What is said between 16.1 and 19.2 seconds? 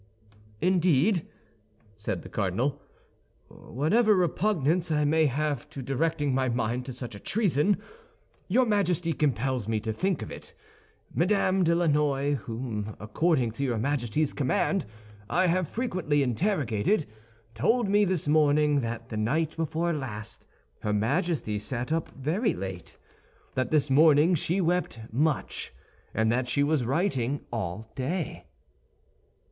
interrogated, told me this morning that the